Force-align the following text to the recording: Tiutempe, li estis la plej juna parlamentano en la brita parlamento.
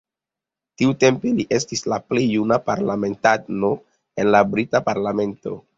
Tiutempe, 0.81 1.33
li 1.41 1.45
estis 1.59 1.85
la 1.93 2.01
plej 2.07 2.25
juna 2.31 2.59
parlamentano 2.73 3.73
en 4.23 4.35
la 4.37 4.47
brita 4.55 4.87
parlamento. 4.93 5.61